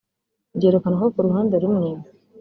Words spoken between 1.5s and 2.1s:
rumwe